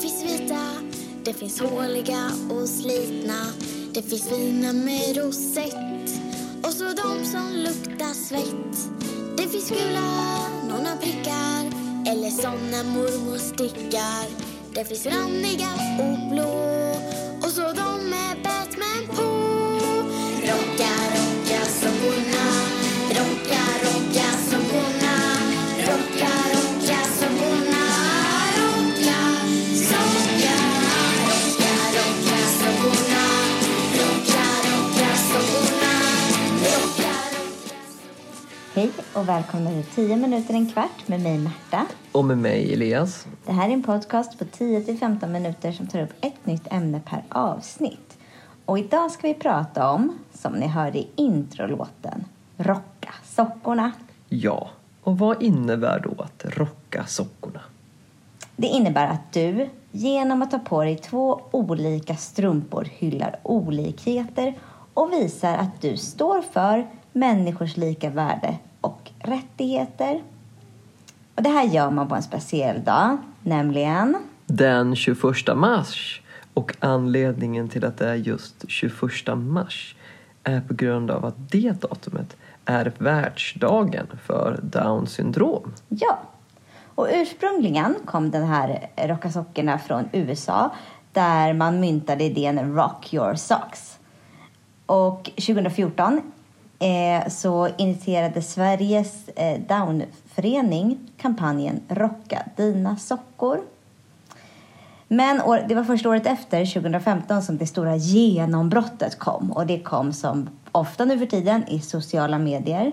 [0.00, 0.60] finns vita,
[1.24, 3.46] det finns håliga och slitna.
[3.94, 6.20] Det finns fina med rosett
[6.62, 8.88] och så de som luktar svett.
[9.36, 11.64] Det finns gula, några prickar
[12.06, 14.26] eller såna mormor stickar.
[14.74, 15.68] Det finns randiga
[15.98, 16.78] och blå
[38.78, 41.86] Hej och välkomna till 10 minuter en kvart med mig Märta.
[42.12, 43.26] Och med mig Elias.
[43.46, 47.24] Det här är en podcast på 10-15 minuter som tar upp ett nytt ämne per
[47.28, 48.18] avsnitt.
[48.64, 52.24] Och idag ska vi prata om, som ni hörde i introlåten,
[52.56, 53.92] rocka sockorna.
[54.28, 54.68] Ja,
[55.02, 57.60] och vad innebär då att rocka sockorna?
[58.56, 64.58] Det innebär att du genom att ta på dig två olika strumpor hyllar olikheter
[64.94, 70.22] och visar att du står för människors lika värde och rättigheter.
[71.34, 75.22] Och det här gör man på en speciell dag, nämligen Den 21
[75.56, 76.22] mars.
[76.54, 78.92] Och anledningen till att det är just 21
[79.36, 79.96] mars
[80.44, 85.72] är på grund av att det datumet är världsdagen för Down syndrom.
[85.88, 86.18] Ja.
[86.94, 90.74] Och ursprungligen kom den här rocka sockorna från USA
[91.12, 93.98] där man myntade idén Rock your socks.
[94.86, 96.20] Och 2014
[96.78, 103.60] eh, så initierade Sveriges eh, Downförening kampanjen Rocka dina sockor.
[105.08, 109.52] Men år, det var först året efter, 2015, som det stora genombrottet kom.
[109.52, 112.92] Och det kom som ofta nu för tiden i sociala medier.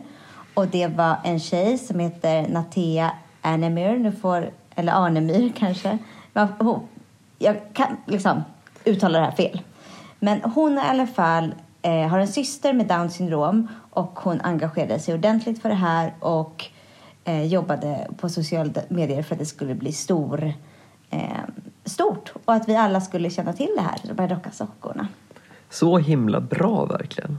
[0.54, 5.98] Och det var en tjej som heter Natea Anemir, nu får, eller Arnemyr kanske.
[7.40, 8.44] Jag kan liksom
[8.86, 9.62] uttala det här fel.
[10.20, 11.54] Men hon har i alla fall
[11.86, 16.14] eh, har en syster med Downs syndrom och hon engagerade sig ordentligt för det här
[16.20, 16.66] och
[17.24, 20.54] eh, jobbade på sociala medier för att det skulle bli stor,
[21.10, 21.20] eh,
[21.86, 25.08] stort och att vi alla skulle känna till det här, de här rocka sockorna.
[25.70, 27.38] Så himla bra verkligen.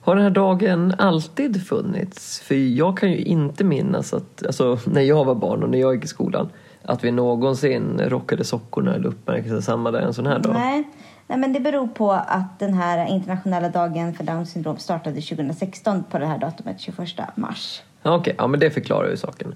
[0.00, 2.40] Har den här dagen alltid funnits?
[2.40, 5.94] För jag kan ju inte minnas att, alltså när jag var barn och när jag
[5.94, 6.48] gick i skolan,
[6.86, 10.52] att vi någonsin rockade sockorna eller uppmärksammade samma dag en sån här dag.
[10.54, 10.84] Nej.
[11.28, 16.04] Nej, men det beror på att den här internationella dagen för Downs syndrom startade 2016
[16.10, 16.96] på det här datumet, 21
[17.34, 17.82] mars.
[18.02, 19.54] Okej, ja men det förklarar ju saken.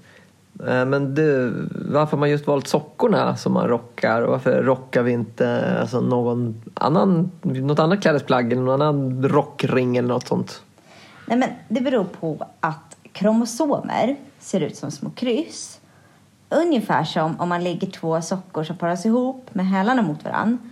[0.67, 1.53] Eh, Men du,
[1.91, 6.01] varför har man just valt sockorna som man rockar och varför rockar vi inte alltså,
[6.01, 10.61] någon annan, något annat klädesplagg eller någon annan rockring eller något sånt?
[11.25, 15.80] Nej, men det beror på att kromosomer ser ut som små kryss.
[16.53, 20.71] Ungefär som om man lägger två sockor som paras ihop med hälarna mot varann.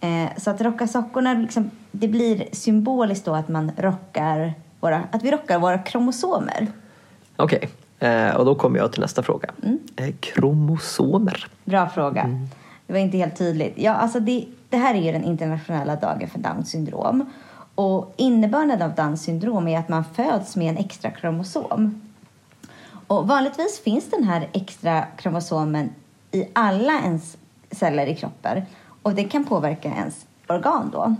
[0.00, 5.22] Eh, så att rocka sockorna, liksom, det blir symboliskt då att man rockar våra, att
[5.22, 6.66] vi rockar våra kromosomer.
[7.36, 9.50] Okej, eh, och då kommer jag till nästa fråga.
[9.96, 11.46] Eh, kromosomer.
[11.64, 12.46] Bra fråga.
[12.86, 13.74] Det var inte helt tydligt.
[13.76, 17.24] Ja, alltså det, det här är ju den internationella dagen för Downs syndrom.
[17.74, 22.00] Och innebörden av Downs syndrom är att man föds med en extra kromosom.
[23.10, 25.90] Och vanligtvis finns den här extra kromosomen
[26.32, 27.36] i alla ens
[27.70, 28.62] celler i kroppen.
[29.02, 31.14] Och det kan påverka ens organ då.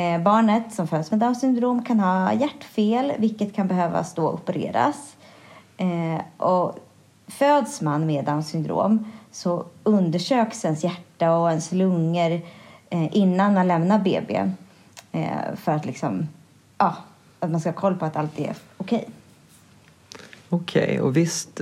[0.00, 5.16] Eh, barnet som föds med Downs syndrom kan ha hjärtfel, vilket kan behövas då opereras.
[5.76, 6.78] Eh, och
[7.26, 12.40] föds man med Downs syndrom så undersöks ens hjärta och ens lungor
[12.90, 14.50] eh, innan man lämnar BB.
[15.12, 16.28] Eh, för att liksom,
[16.78, 16.96] ja,
[17.40, 19.08] att man ska ha koll på att allt är okej.
[20.50, 21.60] Okej, och visst,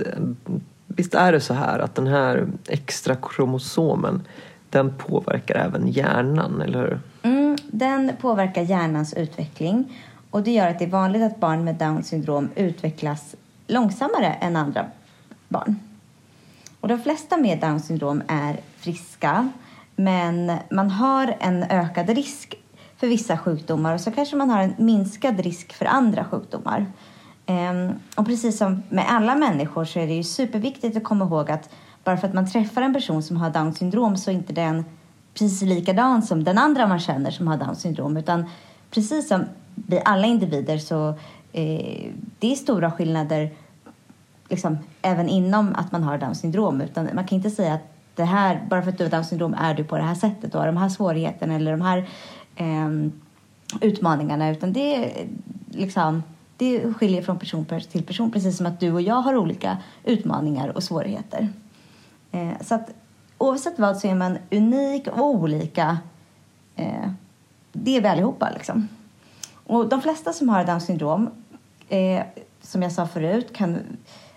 [0.87, 4.23] visst är det så här att den här extra kromosomen
[4.69, 6.99] den påverkar även hjärnan, eller hur?
[7.23, 10.01] Mm, den påverkar hjärnans utveckling
[10.31, 13.35] och det gör att det är vanligt att barn med Downs syndrom utvecklas
[13.67, 14.85] långsammare än andra
[15.47, 15.75] barn.
[16.79, 19.49] Och de flesta med Downs syndrom är friska
[19.95, 22.55] men man har en ökad risk
[22.97, 26.85] för vissa sjukdomar och så kanske man har en minskad risk för andra sjukdomar.
[27.49, 31.51] Ehm, och precis som med alla människor så är det ju superviktigt att komma ihåg
[31.51, 31.69] att
[32.03, 34.85] bara för att man träffar en person som har Downs syndrom så är inte den
[35.33, 38.17] precis likadan som den andra man känner som har Downs syndrom.
[38.17, 38.45] Utan
[38.91, 41.09] precis som vi alla individer så
[41.53, 43.51] eh, det är stora skillnader
[44.49, 46.81] liksom, även inom att man har Downs syndrom.
[46.81, 49.53] Utan man kan inte säga att det här, bara för att du har Downs syndrom
[49.53, 52.09] är du på det här sättet och har de här svårigheterna eller de här
[52.55, 52.89] eh,
[53.81, 54.49] utmaningarna.
[54.49, 55.27] Utan det är
[55.71, 56.23] liksom
[56.59, 60.69] det skiljer från person till person, precis som att du och jag har olika utmaningar
[60.69, 61.49] och svårigheter.
[62.31, 62.89] Eh, så att
[63.37, 65.97] oavsett vad så är man unik och olika.
[66.75, 67.11] Eh,
[67.71, 68.87] det är vi allihopa liksom.
[69.53, 71.29] Och de flesta som har Downs syndrom,
[71.89, 72.23] eh,
[72.61, 73.77] som jag sa förut, kan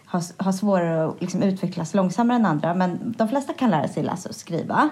[0.06, 2.74] ha, ha svårare att liksom, utvecklas långsammare än andra.
[2.74, 4.88] Men de flesta kan lära sig läsa och skriva.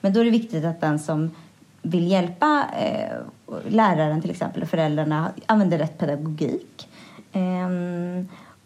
[0.00, 1.30] Men då är det viktigt att den som
[1.84, 3.18] vill hjälpa eh,
[3.68, 6.88] läraren till exempel och föräldrarna använder rätt pedagogik.
[7.32, 7.68] Eh,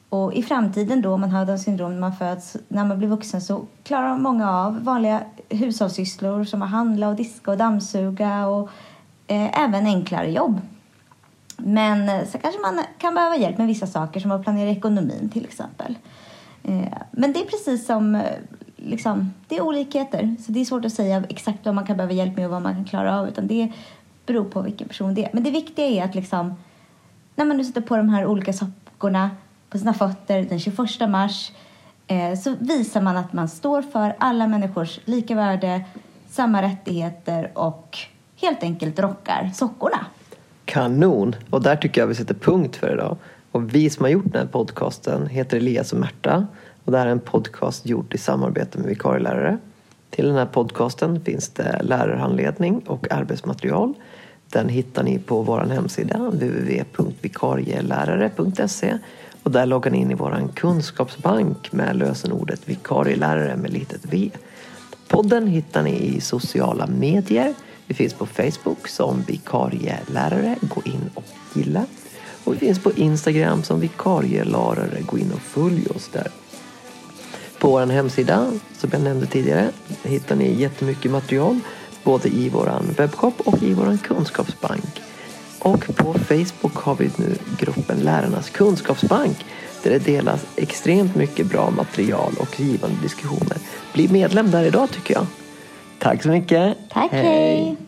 [0.08, 3.08] och i framtiden då, om man har Downs syndrom när man föds, när man blir
[3.08, 8.70] vuxen så klarar många av vanliga hushållssysslor som att handla och diska och dammsuga och
[9.26, 10.60] eh, även enklare jobb.
[11.56, 15.30] Men eh, så kanske man kan behöva hjälp med vissa saker som att planera ekonomin
[15.32, 15.98] till exempel.
[16.62, 18.22] Eh, men det är precis som, eh,
[18.78, 20.36] liksom, det är olikheter.
[20.40, 22.62] Så det är svårt att säga exakt vad man kan behöva hjälp med och vad
[22.62, 23.28] man kan klara av.
[23.28, 23.72] Utan det
[24.26, 25.30] beror på vilken person det är.
[25.32, 26.54] Men det viktiga är att liksom,
[27.34, 29.30] när man nu sätter på de här olika sockorna
[29.70, 30.78] på sina fötter den 21
[31.08, 31.52] mars
[32.06, 35.84] eh, så visar man att man står för alla människors lika värde,
[36.28, 37.98] samma rättigheter och
[38.36, 40.06] helt enkelt rockar sockorna.
[40.64, 41.34] Kanon!
[41.50, 43.16] Och där tycker jag vi sätter punkt för idag.
[43.52, 46.46] Och vi som har gjort den här podcasten heter Elias och Märta.
[46.88, 49.58] Och det här är en podcast gjord i samarbete med vikarielärare.
[50.10, 53.94] Till den här podcasten finns det lärarhandledning och arbetsmaterial.
[54.50, 58.98] Den hittar ni på vår hemsida www.vikarielärare.se
[59.42, 64.30] och där loggar ni in i vår kunskapsbank med lösenordet vikarielärare med litet v.
[65.08, 67.54] Podden hittar ni i sociala medier
[67.86, 70.56] vi finns på Facebook som vikarielärare.
[70.60, 71.24] Gå in och
[71.54, 71.84] gilla.
[72.44, 75.00] Och vi finns på Instagram som vikarielärare.
[75.00, 76.28] Gå in och följ oss där.
[77.58, 79.70] På vår hemsida, som jag nämnde tidigare,
[80.02, 81.60] hittar ni jättemycket material
[82.04, 85.02] både i vår webbshop och i vår kunskapsbank.
[85.58, 89.44] Och på Facebook har vi nu gruppen Lärarnas kunskapsbank
[89.82, 93.56] där det delas extremt mycket bra material och givande diskussioner.
[93.94, 95.26] Bli medlem där idag tycker jag.
[95.98, 96.76] Tack så mycket.
[96.90, 97.22] Tack, hej.
[97.22, 97.87] hej.